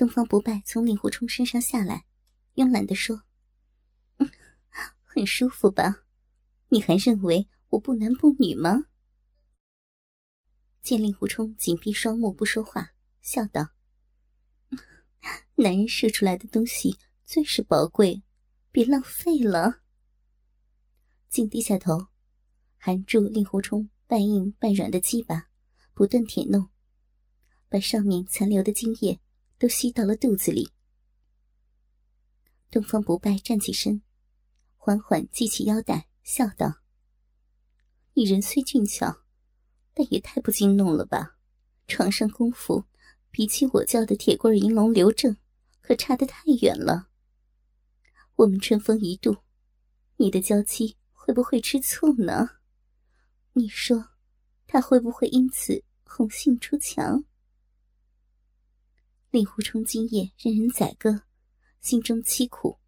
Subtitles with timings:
[0.00, 2.06] 东方不败从令狐冲身上下来，
[2.54, 3.24] 慵懒地说
[5.04, 6.04] ：“很舒服吧？
[6.70, 8.86] 你还认为我不男不女吗？”
[10.80, 13.72] 见令狐冲紧闭双目不说话，笑道
[15.56, 18.22] ：“男人射出来的东西最是宝贵，
[18.72, 19.82] 别浪费了。”
[21.28, 22.06] 竟低下头，
[22.78, 25.50] 含住令狐冲半硬半软的鸡巴，
[25.92, 26.70] 不断舔弄，
[27.68, 29.20] 把上面残留的精液
[29.60, 30.72] 都吸到了肚子里。
[32.70, 34.02] 东方不败站起身，
[34.76, 36.80] 缓缓系起腰带，笑道
[38.14, 39.22] ：“你人虽俊俏。”
[39.92, 41.36] 但也太不经弄了吧！
[41.88, 42.84] 床上功夫
[43.30, 45.36] 比起我教的铁棍银龙刘正，
[45.82, 47.08] 可差得太远了。
[48.36, 49.36] 我们春风一度，
[50.16, 52.48] 你的娇妻会不会吃醋呢？
[53.52, 54.10] 你说，
[54.68, 57.24] 他会不会因此红杏出墙？
[59.30, 61.22] 令狐冲今夜任人宰割，
[61.80, 62.78] 心中凄苦，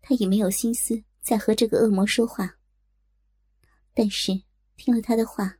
[0.00, 2.58] 他也没有心思再和这个恶魔说话。
[3.92, 4.42] 但是
[4.76, 5.56] 听了他的话。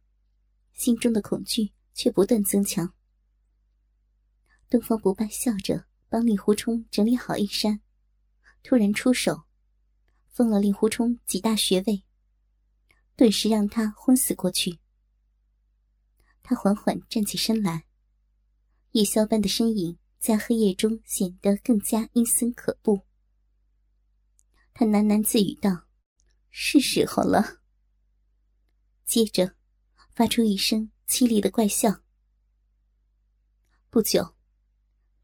[0.72, 2.94] 心中的恐惧却不断增强。
[4.70, 7.82] 东方不败笑着帮令狐冲整理好衣衫，
[8.62, 9.42] 突然出手，
[10.30, 12.02] 封了令狐冲几大穴位，
[13.14, 14.78] 顿时让他昏死过去。
[16.42, 17.84] 他缓缓站起身来，
[18.92, 23.06] 夜宵般的身影在黑夜中显得更加阴森可怖。
[24.74, 25.86] 他喃喃自语道
[26.50, 27.60] ：“是时候了。”
[29.06, 29.54] 接着。
[30.12, 32.02] 发出一声凄厉的怪笑。
[33.88, 34.34] 不久，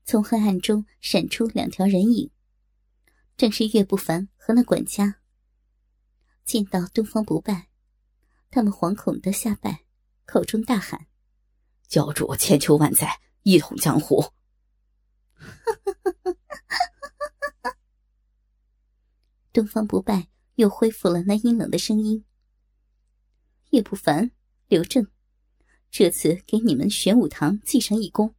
[0.04, 2.30] 从黑暗中闪出两条人影，
[3.36, 5.20] 正是岳不凡和那管家。
[6.46, 7.68] 见到东方不败，
[8.50, 9.84] 他们惶恐的下拜，
[10.24, 11.08] 口中大喊
[11.86, 14.32] ：“教主千秋万载，一统江湖！”
[19.52, 20.26] 东方不败
[20.56, 22.24] 又恢复了那阴冷的声音
[23.70, 24.32] ：“岳不凡。”
[24.66, 25.06] 刘正，
[25.92, 28.34] 这次给你们玄武堂记上一功。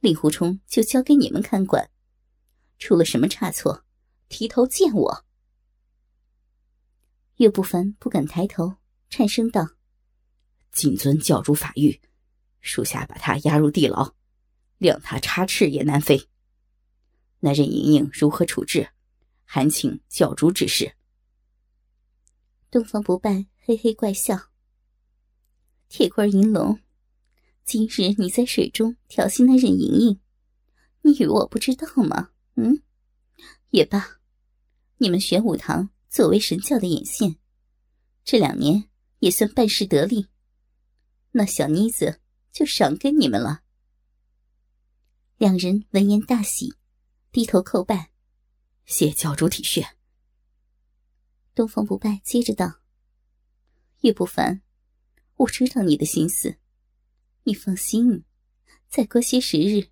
[0.00, 1.88] 令狐冲就交给你们看管，
[2.80, 3.84] 出了什么差错，
[4.28, 5.24] 提头见我。
[7.36, 9.76] 岳不凡不敢抬头，颤声道
[10.72, 12.00] ：“谨遵教主法谕，
[12.62, 14.14] 属下把他押入地牢，
[14.78, 16.28] 谅他插翅也难飞。
[17.40, 18.88] 那任盈盈如何处置，
[19.44, 20.94] 还请教主指示。”
[22.70, 24.48] 东方不败嘿嘿怪笑。
[25.88, 26.80] 铁棍银龙，
[27.64, 30.20] 今日你在水中调戏那任盈盈，
[31.02, 32.30] 你以为我不知道吗？
[32.54, 32.82] 嗯，
[33.70, 34.20] 也罢，
[34.96, 37.36] 你们玄武堂作为神教的眼线，
[38.24, 40.28] 这两年也算办事得力，
[41.32, 42.21] 那小妮子
[42.52, 43.62] 就赏给你们了。
[45.38, 46.74] 两人闻言大喜，
[47.32, 48.12] 低头叩拜，
[48.84, 49.84] 谢教主体恤。
[51.54, 52.80] 东方不败接着道
[54.02, 54.62] ：“岳不凡。”
[55.36, 56.58] 我知道你的心思，
[57.44, 58.24] 你放心，
[58.88, 59.88] 再过些时日，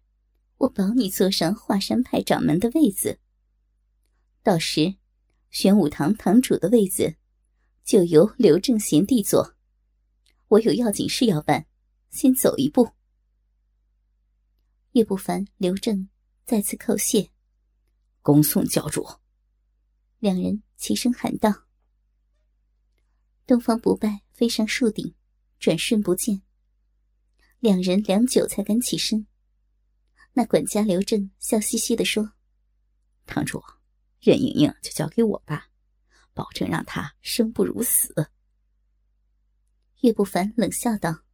[0.58, 3.18] 我保你坐上华山派掌门的位子。
[4.44, 4.94] 到时，
[5.50, 7.16] 玄武堂堂主的位子
[7.82, 9.56] 就由刘正贤弟坐。
[10.48, 11.66] 我有要紧事要办，
[12.10, 12.90] 先走一步。
[14.92, 16.08] 岳不凡、刘正
[16.44, 17.30] 再次叩谢，
[18.22, 19.06] 恭送教主。
[20.18, 21.66] 两人齐声喊道
[23.46, 25.14] ：“东方不败飞上树顶。”
[25.60, 26.40] 转瞬不见，
[27.58, 29.26] 两人良久才敢起身。
[30.32, 32.32] 那管家刘正笑嘻嘻的说
[33.26, 33.62] ：“堂主，
[34.20, 35.68] 任盈盈就交给我吧，
[36.32, 38.30] 保证让她生不如死。”
[40.00, 41.24] 岳不凡冷笑道：“哼，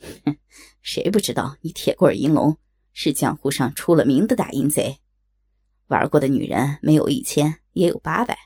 [0.00, 0.36] 哼
[0.82, 2.58] 谁不知道你铁棍银龙
[2.92, 5.00] 是江湖上出了名的大淫贼？
[5.86, 8.36] 玩过的女人没有一千也有八百，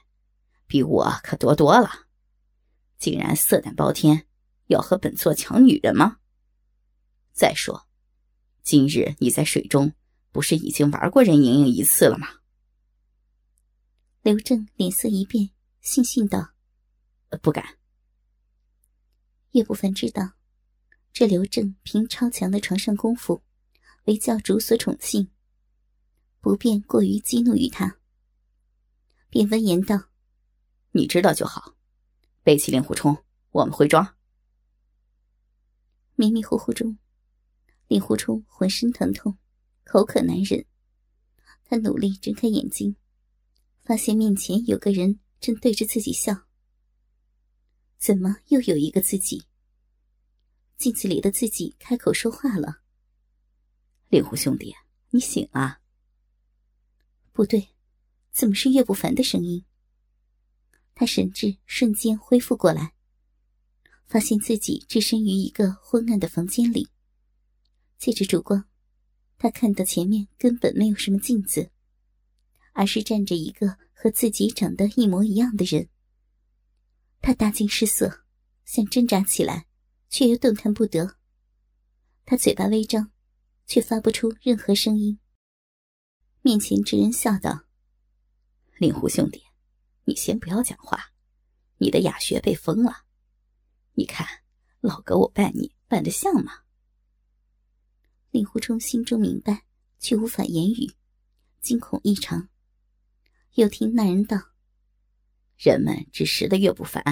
[0.67, 2.07] 比我可多多了，
[2.99, 4.27] 竟然色胆包天！”
[4.69, 6.19] 要和本座抢女人吗？
[7.33, 7.89] 再说，
[8.63, 9.95] 今日你在水中
[10.31, 12.29] 不是已经玩过任盈盈一次了吗？
[14.21, 15.49] 刘正脸色一变，
[15.83, 16.51] 悻悻道
[17.41, 17.79] ：“不敢。”
[19.53, 20.33] 岳不凡知道，
[21.13, 23.43] 这刘正凭超强的床上功夫，
[24.05, 25.31] 为教主所宠幸，
[26.41, 27.99] 不便过于激怒于他，
[29.29, 30.11] 便温言道
[30.93, 31.75] ：“你知道就好，
[32.43, 34.15] 背起令狐冲，我们回庄。”
[36.15, 36.99] 迷迷糊糊中，
[37.89, 39.37] 令狐冲浑身疼痛，
[39.85, 40.65] 口渴难忍。
[41.65, 42.97] 他努力睁开眼睛，
[43.85, 46.47] 发现面前有个人正对着自己笑。
[47.99, 49.45] 怎么又有一个自己？
[50.79, 52.83] 镜子里的自己开口说话了
[54.09, 54.73] ：“令狐兄弟，
[55.11, 55.81] 你醒了。”
[57.35, 57.71] 不对，
[58.31, 59.65] 怎么是岳不凡的声音？
[60.95, 62.93] 他神智瞬间恢复过来，
[64.07, 66.89] 发现自己置身于一个昏暗的房间里，
[67.99, 68.65] 借着烛光。
[69.37, 71.71] 他看到前面根本没有什么镜子，
[72.73, 75.89] 而是站着一个和自己长得一模一样的人。
[77.21, 78.25] 他大惊失色，
[78.65, 79.68] 想挣扎起来，
[80.09, 81.17] 却又动弹不得。
[82.25, 83.11] 他嘴巴微张，
[83.67, 85.19] 却发不出任何声音。
[86.43, 87.65] 面前之人笑道
[88.79, 89.43] ：“令狐兄弟，
[90.05, 91.13] 你先不要讲话，
[91.79, 93.05] 你的哑穴被封了。
[93.95, 94.27] 你看
[94.81, 96.65] 老哥我扮你扮得像吗？”
[98.31, 99.65] 令狐冲心中明白，
[99.99, 100.93] 却无法言语，
[101.61, 102.51] 惊恐异常。
[103.55, 104.37] 又听那人道
[105.57, 107.03] ：“人们只识得岳不凡，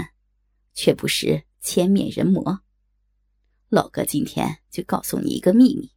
[0.74, 2.62] 却不识千面人魔。
[3.68, 5.92] 老哥今天就告诉你一个秘密，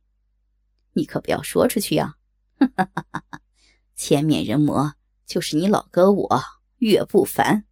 [0.94, 2.18] 你可不要说出去呀！
[3.96, 4.96] 千面人魔
[5.26, 6.42] 就是你老哥我
[6.78, 7.66] 岳不凡。”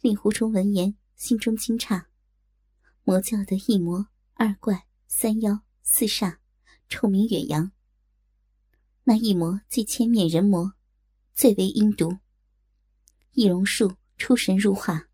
[0.00, 2.04] 令狐冲闻言，心中惊诧：
[3.04, 4.86] 魔教的一魔二怪。
[5.08, 6.38] 三妖四煞，
[6.88, 7.70] 臭名远扬。
[9.04, 10.74] 那一魔即千面人魔，
[11.32, 12.18] 最为阴毒。
[13.32, 15.08] 易容术出神入化，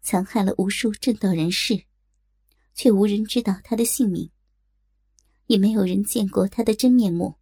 [0.00, 1.84] 残害了无数正道人士，
[2.74, 4.30] 却无人知道他的姓名，
[5.46, 7.38] 也没有人见过他的真面目。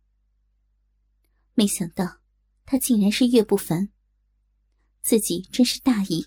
[1.55, 2.21] 没想到
[2.65, 3.91] 他竟然是岳不凡，
[5.03, 6.27] 自己真是大意。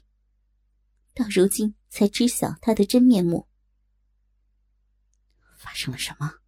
[1.14, 3.48] 到如今才知晓他的真面目。
[5.58, 6.40] 发生了什么？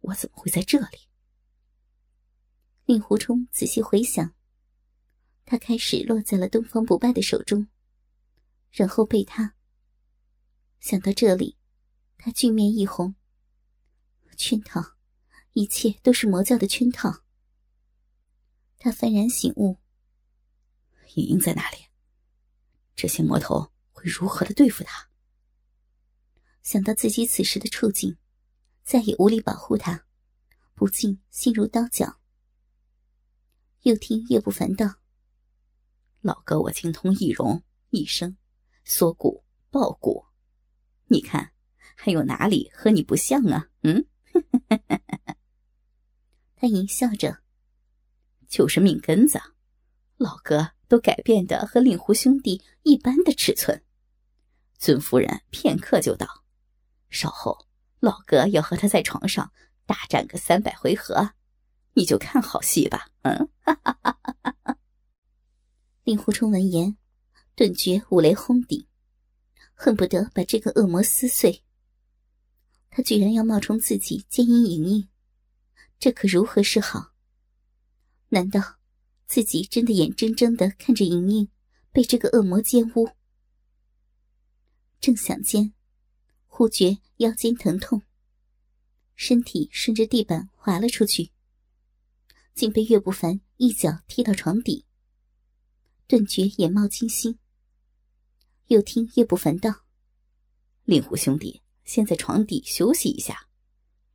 [0.00, 1.08] 我怎么会在这里？
[2.84, 4.34] 令狐冲仔细回想，
[5.44, 7.68] 他开始落在了东方不败的手中，
[8.70, 9.54] 然后被他。
[10.80, 11.57] 想到这里，
[12.18, 13.14] 他俊面一红。
[14.36, 14.96] 圈套，
[15.54, 17.24] 一切都是魔教的圈套。
[18.78, 19.78] 他幡然醒悟：
[21.14, 21.78] 莹莹在哪里？
[22.94, 25.08] 这些魔头会如何的对付他？
[26.62, 28.18] 想到自己此时的处境。
[28.84, 30.06] 再也无力保护他，
[30.74, 32.22] 不禁心如刀绞。
[33.82, 34.94] 又听叶不凡道
[36.22, 38.38] ：“老哥，我精通易容、易声、
[38.86, 40.24] 缩骨、抱骨，
[41.08, 41.52] 你看
[42.00, 44.06] 还有哪里和你不像啊？”嗯，
[46.54, 47.38] 他淫笑着
[48.48, 49.40] ：“就是命根子，
[50.16, 53.82] 老哥都改变的和令狐兄弟一般的尺寸。
[54.78, 56.44] 尊夫人片刻就到，
[57.10, 57.66] 稍后。”
[58.00, 59.50] 老哥要和他在床上
[59.84, 61.32] 大战个三百回合，
[61.94, 63.08] 你就看好戏吧。
[63.22, 63.48] 嗯，
[66.04, 66.96] 令狐冲闻言，
[67.56, 68.86] 顿觉五雷轰顶，
[69.74, 71.64] 恨不得把这个恶魔撕碎。
[72.90, 75.08] 他居然要冒充自己奸淫莹莹，
[75.98, 77.12] 这可如何是好？
[78.30, 78.78] 难道
[79.26, 81.48] 自己真的眼睁睁的看着莹莹
[81.92, 83.08] 被这个恶魔奸污？
[85.00, 85.72] 正想间。
[86.46, 88.02] 忽觉腰间疼痛，
[89.14, 91.30] 身体顺着地板滑了出去，
[92.52, 94.84] 竟被岳不凡一脚踢到床底。
[96.08, 97.38] 顿觉眼冒金星。
[98.66, 99.84] 又听岳不凡道
[100.82, 103.48] ：“令狐兄弟，先在床底休息一下，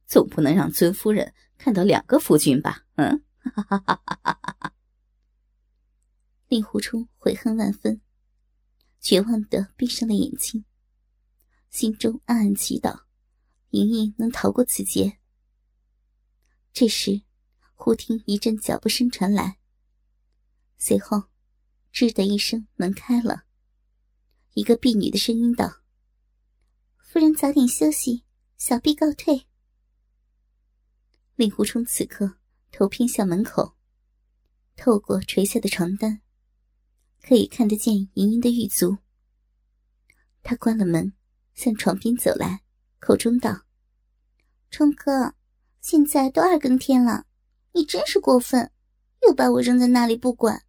[0.05, 4.75] 总不能让尊夫人看到两个夫君吧？”嗯，哈哈哈哈！
[6.47, 7.99] 令狐冲悔恨万分，
[9.01, 10.65] 绝望的闭上了眼睛。
[11.71, 13.05] 心中暗暗祈祷，
[13.71, 15.17] 莹莹能逃过此劫。
[16.71, 17.23] 这时，
[17.73, 19.57] 忽听一阵脚步声传来，
[20.77, 21.23] 随后，
[21.91, 23.45] 吱的一声，门开了。
[24.53, 25.81] 一个婢女的声音道
[27.13, 28.23] ：“夫人早点休息，
[28.57, 29.45] 小婢告退。”
[31.37, 32.37] 令狐冲此刻
[32.71, 33.75] 头偏向门口，
[34.75, 36.21] 透过垂下的床单，
[37.21, 38.97] 可以看得见莹莹的玉足。
[40.41, 41.13] 他关了门。
[41.53, 42.63] 向床边走来，
[42.97, 43.61] 口中道
[44.71, 45.35] ：“冲哥，
[45.81, 47.27] 现在都二更天了，
[47.73, 48.71] 你真是过分，
[49.21, 50.65] 又把我扔在那里不管。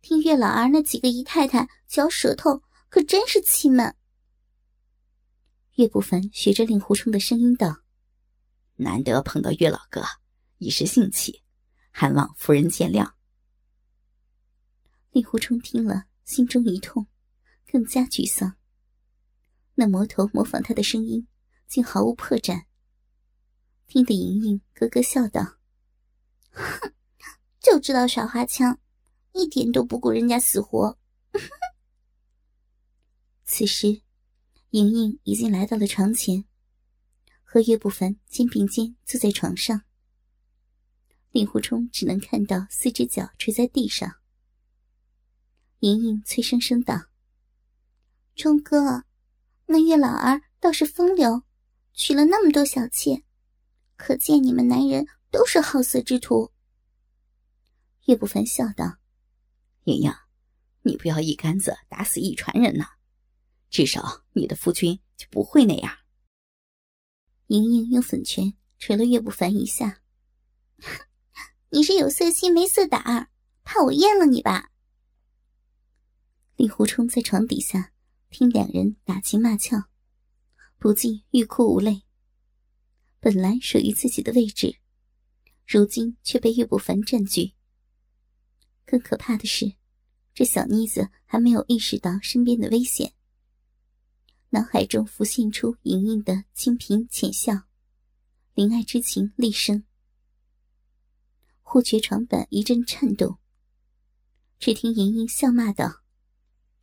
[0.00, 3.94] 听月老儿那几个姨太太嚼舌头，可真是气闷。”
[5.80, 7.80] 岳不凡学着令狐冲的声音道
[8.76, 10.02] ：“难得碰到岳老哥，
[10.58, 11.42] 一时兴起，
[11.90, 13.12] 还望夫人见谅。
[15.10, 17.06] 令狐冲听了，心中一痛，
[17.66, 18.56] 更加沮丧。
[19.74, 21.26] 那魔头模仿他的声音，
[21.66, 22.64] 竟毫无破绽。
[23.86, 25.56] 听得莹莹咯咯笑道
[26.52, 26.92] ：“哼，
[27.58, 28.78] 就知道耍花枪，
[29.32, 30.98] 一点都不顾人家死活。
[33.46, 34.02] ”此时，
[34.70, 36.44] 莹莹已经来到了床前，
[37.42, 39.82] 和岳不凡肩并肩坐在床上。
[41.32, 44.16] 令狐冲只能看到四只脚垂在地上。
[45.80, 47.06] 莹莹脆声声道
[48.36, 49.04] ：“冲哥。”
[49.66, 51.44] 那月老儿倒是风流，
[51.92, 53.24] 娶了那么多小妾，
[53.96, 56.52] 可见你们男人都是好色之徒。
[58.06, 58.98] 岳不凡笑道
[59.84, 60.12] ：“莹莹，
[60.82, 62.86] 你不要一竿子打死一船人呐，
[63.70, 65.96] 至少你的夫君就不会那样。”
[67.48, 70.02] 莹莹用粉拳捶了岳不凡一下
[71.70, 73.30] ：“你是有色心没色胆，
[73.64, 74.70] 怕我厌了你吧？”
[76.56, 77.92] 令狐冲在床底下。
[78.32, 79.86] 听两人打情骂俏，
[80.78, 82.02] 不禁欲哭无泪。
[83.18, 84.76] 本来属于自己的位置，
[85.66, 87.54] 如今却被岳不凡占据。
[88.86, 89.74] 更可怕的是，
[90.32, 93.12] 这小妮子还没有意识到身边的危险，
[94.52, 97.52] 脑海中浮现出莹莹的清贫浅笑，
[98.54, 99.84] 怜爱之情厉生。
[101.62, 103.38] 护觉床板一阵颤动，
[104.58, 106.02] 只听莹莹笑骂道。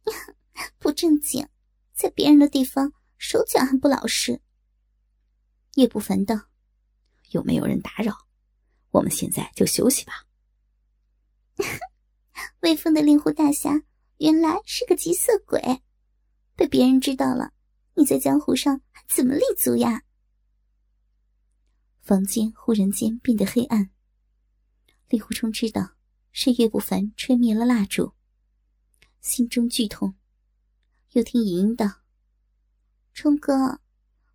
[0.80, 1.46] 不正经，
[1.94, 4.42] 在别人的地方手脚还不老实。
[5.74, 6.48] 叶不凡道
[7.32, 8.16] ：“有没有人打扰？
[8.92, 10.26] 我们现在就休息吧。”
[12.62, 13.84] 威风的令狐大侠
[14.20, 15.84] 原来是个急色鬼，
[16.56, 17.52] 被别人知道了，
[17.98, 20.04] 你在江湖上还怎么立足呀？
[22.02, 23.90] 房间忽然间变得黑暗。
[25.10, 25.96] 令狐冲知道
[26.32, 28.14] 是岳不凡吹灭了蜡烛，
[29.20, 30.16] 心中剧痛。
[31.14, 32.02] 又听莹莹道
[33.16, 33.82] ：“冲哥，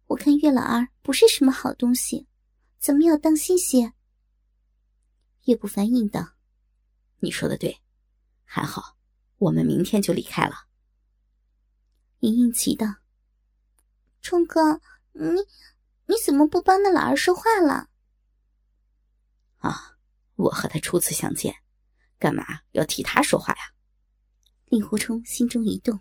[0.07, 2.26] 我看岳老儿不是什么好东西，
[2.81, 3.92] 咱们要当心些。”
[5.47, 6.33] 岳不凡应道
[7.21, 7.81] ：“你说的对，
[8.42, 8.99] 还好，
[9.37, 10.66] 我们明天就离开了。”
[12.21, 12.87] 莹莹急道
[14.23, 14.81] ：“冲哥，
[15.12, 15.29] 你
[16.07, 17.91] 你怎么不帮那老二说话了？”
[19.59, 19.99] 啊，
[20.37, 21.55] 我和他初次相见，
[22.19, 23.75] 干嘛要替他说话呀？
[24.67, 26.00] 令狐冲心中一动。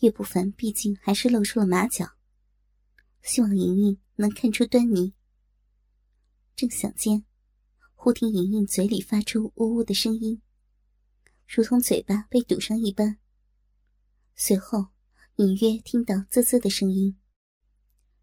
[0.00, 2.12] 岳不凡毕竟还是露出了马脚，
[3.20, 5.12] 希望莹莹能看出端倪。
[6.54, 7.24] 正想间，
[7.94, 10.40] 忽听莹莹嘴里发出呜呜的声音，
[11.46, 13.18] 如同嘴巴被堵上一般。
[14.36, 14.88] 随后，
[15.38, 17.16] 隐约听到啧啧的声音。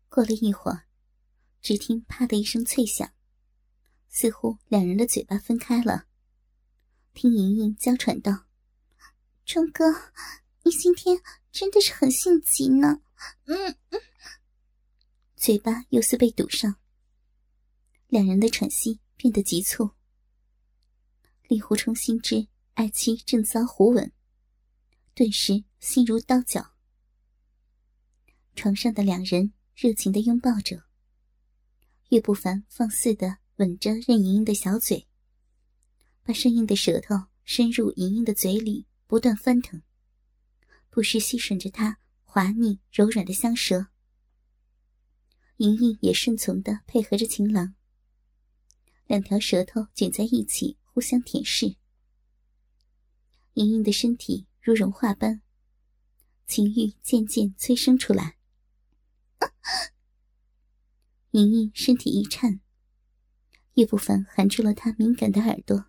[0.09, 0.83] 过了一会儿，
[1.61, 3.09] 只听“啪”的一声脆响，
[4.09, 6.07] 似乎两人的嘴巴分开了。
[7.13, 8.47] 听莹莹娇喘道
[9.47, 10.11] ：“冲哥。”
[10.63, 11.21] 你今天
[11.53, 13.01] 真的是很性急呢，
[13.45, 14.01] 嗯嗯，
[15.37, 16.75] 嘴巴又似被堵上，
[18.07, 19.91] 两人的喘息变得急促。
[21.47, 24.11] 令狐冲心知爱妻正遭胡吻，
[25.13, 26.74] 顿时心如刀绞。
[28.55, 30.83] 床上的两人热情的拥抱着，
[32.09, 35.07] 岳不凡放肆的吻着任盈盈的小嘴，
[36.23, 39.81] 把生硬的舌头伸入盈盈的嘴里，不断翻腾。
[40.89, 43.87] 不时吸吮着她滑腻柔软的香舌，
[45.57, 47.75] 莹莹也顺从的配合着情郎。
[49.05, 51.75] 两条舌头卷在一起，互相舔舐。
[53.53, 55.41] 莹莹的身体如融化般，
[56.47, 58.37] 情欲渐渐催生出来。
[61.31, 62.61] 莹莹身体一颤，
[63.73, 65.85] 叶不凡含住了她敏感的耳朵，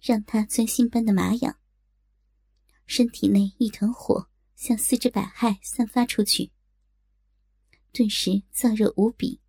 [0.00, 1.58] 让她钻心般的麻痒。
[2.86, 6.52] 身体内一团火向四肢百骸散发出去，
[7.92, 9.40] 顿时燥热无比。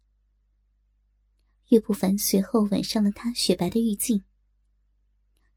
[1.69, 4.25] 岳不凡随后吻上了她雪白的玉颈，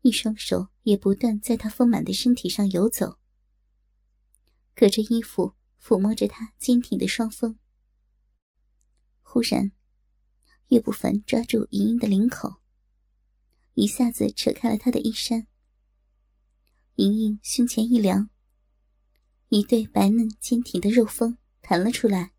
[0.03, 3.19] 一双手也不断在她丰满的身体上游走，
[4.77, 7.59] 隔着衣服抚摸着她坚挺的双峰。
[9.21, 9.73] 忽然，
[10.69, 12.63] 岳不凡抓住莹莹的领口，
[13.75, 15.47] 一下子扯开了她的衣衫。
[16.95, 18.31] 莹莹胸前一凉，
[19.49, 22.33] 一对白嫩坚挺的肉峰弹了出来。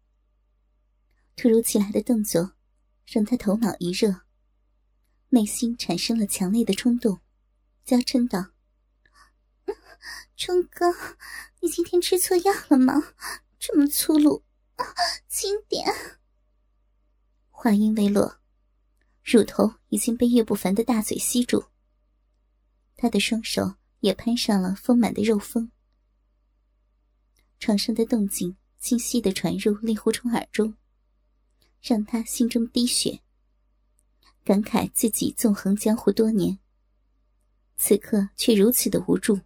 [1.35, 2.53] 突如其来的动作
[3.05, 4.21] 让他头脑一热，
[5.29, 7.19] 内心产生了强烈的冲动，
[7.83, 8.53] 娇嗔道
[10.35, 10.93] ：“冲哥，
[11.61, 13.13] 你今天吃错药了吗？
[13.57, 14.43] 这么粗鲁，
[15.27, 15.85] 轻点。”
[17.49, 18.39] 话音未落，
[19.23, 21.65] 乳头已经被岳不凡的大嘴吸住，
[22.95, 25.71] 他的双手也攀上了丰满的肉峰。
[27.57, 30.75] 床上的动静清晰的传入令狐冲耳中，
[31.81, 33.21] 让他心中滴血，
[34.43, 36.59] 感慨自己纵横江湖多年，
[37.77, 39.39] 此刻却如此的无助。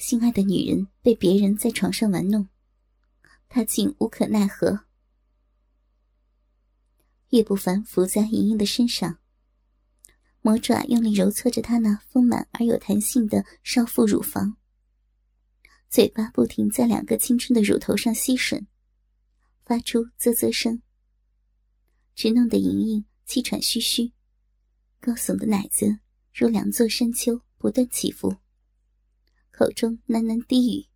[0.00, 2.48] 心爱的女人被别人在床上玩弄，
[3.50, 4.86] 他竟无可奈何。
[7.28, 9.18] 岳不凡伏在莹莹的身上，
[10.40, 14.56] 魔爪用力揉搓着她那丰满而有弹性的少妇乳房，
[15.90, 18.64] 嘴巴不停在两个青春的乳头上吸吮，
[19.66, 20.80] 发出啧啧声，
[22.14, 24.12] 直弄得莹莹气喘吁吁，
[24.98, 25.98] 高耸的奶子
[26.32, 28.34] 如两座山丘不断起伏。
[29.60, 30.86] 口中喃喃低语：“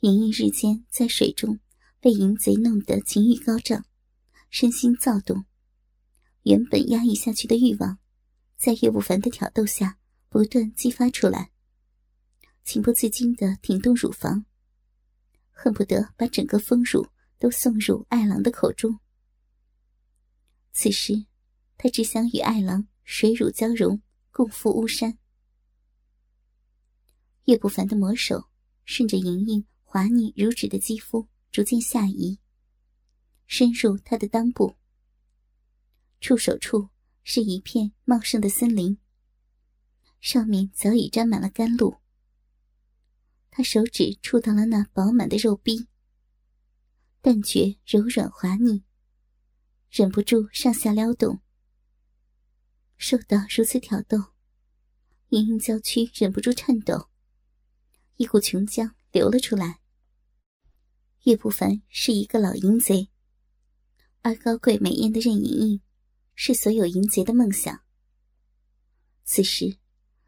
[0.00, 1.60] 莹莹日间在水中
[2.00, 3.84] 被淫贼弄得情欲高涨，
[4.48, 5.44] 身心躁动，
[6.44, 7.98] 原本压抑下去的欲望，
[8.56, 9.98] 在岳不凡的挑逗下
[10.30, 11.52] 不断激发出来，
[12.64, 14.46] 情不自禁的挺动乳房，
[15.50, 19.00] 恨不得把整个丰乳都送入爱郎的口中。
[20.72, 21.26] 此时，
[21.76, 24.00] 他只想与爱郎水乳交融，
[24.30, 25.18] 共赴巫山。
[27.44, 28.48] 岳不凡的魔手
[28.84, 32.38] 顺着莹莹滑腻如纸的肌肤逐渐下移，
[33.46, 34.76] 深入她的裆部。
[36.20, 36.90] 触手处
[37.24, 38.98] 是一片茂盛的森林，
[40.20, 41.96] 上面早已沾满了甘露。
[43.50, 45.88] 他手指触到了那饱满的肉壁，
[47.20, 48.84] 但觉柔软滑腻。
[49.90, 51.40] 忍不住上下撩动，
[52.96, 54.18] 受到如此挑逗，
[55.30, 57.08] 盈盈娇躯忍不住颤抖，
[58.14, 59.80] 一股琼浆流了出来。
[61.24, 63.08] 岳不凡是一个老淫贼，
[64.22, 65.80] 而高贵美艳的任盈盈
[66.36, 67.82] 是所有淫贼的梦想。
[69.24, 69.76] 此时，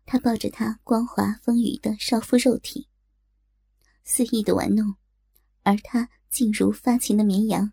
[0.04, 2.88] 他抱着她光滑丰腴的少妇肉体，
[4.02, 4.96] 肆意的玩弄，
[5.62, 7.72] 而她竟如发情的绵羊。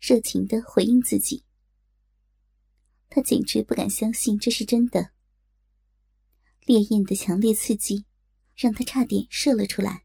[0.00, 1.44] 热情的回应自己，
[3.08, 5.12] 他简直不敢相信这是真的。
[6.64, 8.06] 烈焰的强烈刺激，
[8.54, 10.04] 让他差点射了出来。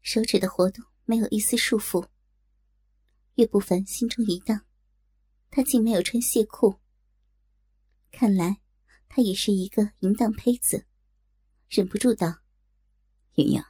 [0.00, 2.08] 手指的活动没有一丝束缚。
[3.34, 4.66] 岳不凡心中一荡，
[5.50, 6.78] 他竟没有穿亵裤。
[8.10, 8.60] 看来
[9.08, 10.86] 他也是一个淫荡胚子，
[11.68, 12.42] 忍不住道
[13.36, 13.62] ：“莹莹，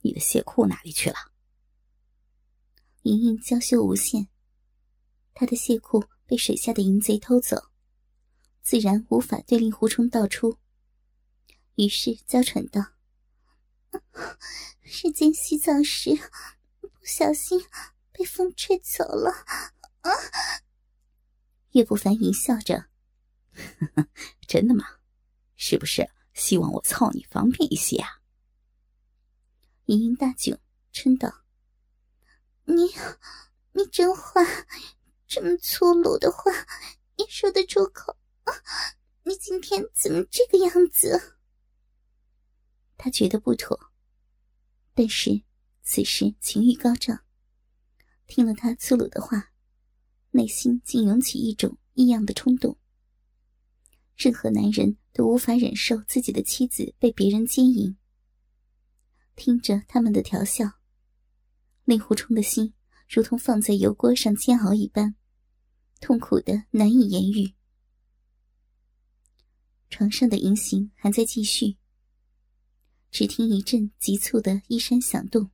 [0.00, 1.16] 你的亵裤哪里去了？”
[3.02, 4.31] 莹莹娇羞无限。
[5.34, 7.70] 他的亵裤被水下的淫贼偷走，
[8.62, 10.58] 自然无法对令狐冲道出，
[11.74, 12.92] 于是娇喘道
[14.82, 16.16] ：“是间洗澡时
[16.80, 17.64] 不小心
[18.12, 19.30] 被风吹走了。”
[20.02, 20.10] 啊
[21.72, 22.86] 岳不凡淫笑着
[24.46, 24.84] ：“真的吗？
[25.56, 28.20] 是不是希望我操你方便一些啊？”
[29.86, 30.58] 盈盈大窘，
[30.92, 31.44] 嗔道
[32.64, 32.92] ：“你，
[33.72, 34.44] 你真坏！”
[35.34, 36.52] 这么粗鲁的话
[37.16, 38.14] 也说得出口？
[39.22, 41.38] 你今天怎么这个样子？
[42.98, 43.90] 他觉得不妥，
[44.92, 45.42] 但是
[45.82, 47.24] 此时情欲高涨，
[48.26, 49.52] 听了他粗鲁的话，
[50.32, 52.76] 内心竟涌起一种异样的冲动。
[54.18, 57.96] 任何男人都无法忍受自己的妻子被别人奸淫。
[59.34, 60.72] 听着他们的调笑，
[61.86, 62.74] 令狐冲的心
[63.08, 65.16] 如同放在油锅上煎熬一般。
[66.02, 67.54] 痛苦的难以言喻。
[69.88, 71.76] 床上的淫行还在继续。
[73.12, 75.50] 只听一阵急促的衣衫响动，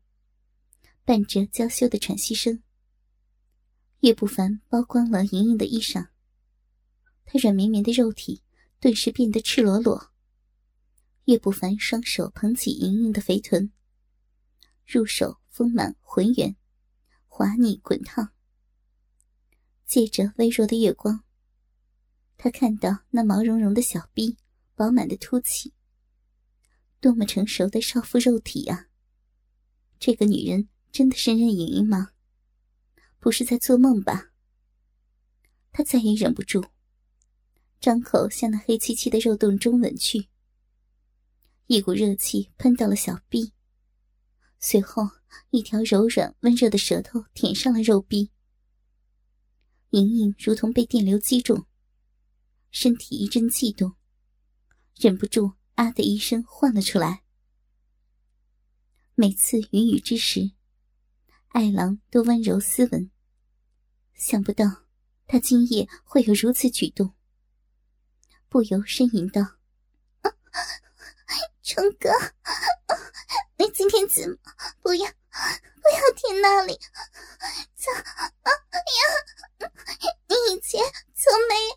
[1.04, 2.62] 伴着娇羞的喘息声。
[4.00, 6.08] 岳不凡剥光了莹莹的衣裳，
[7.26, 8.42] 她软绵绵的肉体
[8.80, 10.12] 顿时变得赤裸裸。
[11.24, 13.70] 岳不凡双手捧起莹莹的肥臀，
[14.86, 16.56] 入手丰满浑圆，
[17.26, 18.32] 滑腻滚烫。
[19.88, 21.24] 借着微弱的月光，
[22.36, 24.36] 他看到那毛茸茸的小臂，
[24.74, 25.72] 饱满的凸起。
[27.00, 28.88] 多么成熟的少妇肉体啊！
[29.98, 32.10] 这个女人真的是任盈盈吗？
[33.18, 34.30] 不是在做梦吧？
[35.72, 36.66] 他再也忍不住，
[37.80, 40.28] 张口向那黑漆漆的肉洞中吻去。
[41.66, 43.54] 一股热气喷到了小臂，
[44.60, 45.08] 随后
[45.48, 48.30] 一条柔软温热的舌头舔上了肉壁。
[49.90, 51.66] 莹莹如同被电流击中，
[52.70, 53.94] 身体一阵悸动，
[54.96, 57.22] 忍不住“啊”的一声唤了出来。
[59.14, 60.52] 每次云雨之时，
[61.48, 63.10] 爱郎都温柔斯文。
[64.14, 64.84] 想不到
[65.26, 67.14] 他今夜会有如此举动，
[68.50, 69.56] 不由呻吟道
[71.64, 72.10] ：“冲哥，
[73.56, 74.36] 你今天怎么
[74.82, 76.78] 不要不要舔那里？
[77.74, 79.70] 怎呀？
[80.28, 80.80] 你以前
[81.14, 81.70] 从没有。”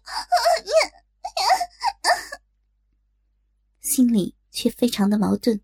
[3.81, 5.61] 心里却非常的矛盾。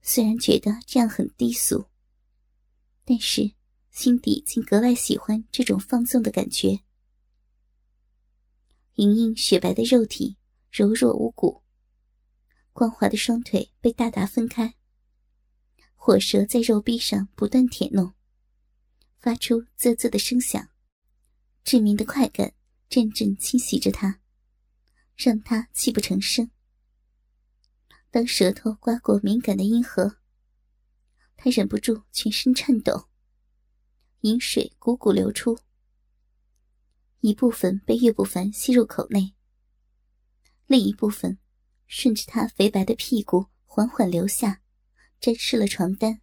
[0.00, 1.86] 虽然觉得这样很低俗，
[3.04, 3.54] 但是
[3.90, 6.80] 心底竟格外喜欢这种放纵的感觉。
[8.94, 10.38] 莹莹雪白的肉体
[10.70, 11.62] 柔弱无骨，
[12.72, 14.74] 光滑的双腿被大大分开，
[16.06, 18.12] 火舌在肉壁上不断舔弄，
[19.20, 20.68] 发出啧啧的声响，
[21.64, 22.52] 致命的快感
[22.90, 24.20] 阵阵侵袭着他，
[25.16, 26.50] 让他泣不成声。
[28.10, 30.18] 当舌头刮过敏感的阴核，
[31.38, 33.08] 他忍不住全身颤抖，
[34.20, 35.58] 饮水汩汩流出，
[37.20, 39.34] 一部分被岳不凡吸入口内，
[40.66, 41.38] 另一部分
[41.86, 44.60] 顺着他肥白的屁股缓缓流下，
[45.24, 46.20] 沾湿了床单。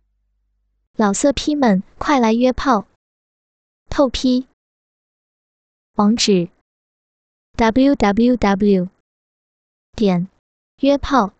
[0.94, 2.86] 老色批们，快来约炮！
[3.90, 4.48] 透批。
[5.96, 6.50] 网址
[7.56, 8.90] ：w w w.
[9.96, 10.30] 点
[10.82, 11.34] 约炮。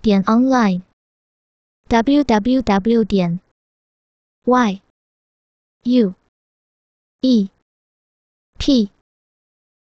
[0.00, 0.82] 点 online
[1.88, 3.40] www 点
[4.44, 4.82] y
[5.82, 6.14] u
[7.22, 7.50] e
[8.56, 8.90] p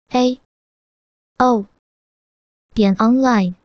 [0.10, 0.40] a
[1.38, 1.66] o
[2.76, 3.57] 点 online。